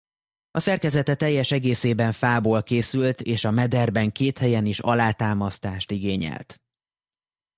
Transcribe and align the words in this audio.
A 0.51 0.59
szerkezete 0.59 1.15
teljes 1.15 1.51
egészében 1.51 2.11
fából 2.13 2.63
készült 2.63 3.21
és 3.21 3.43
a 3.45 3.51
mederben 3.51 4.11
két 4.11 4.37
helyen 4.37 4.65
is 4.65 4.79
alátámasztást 4.79 5.91
igényelt. 5.91 6.59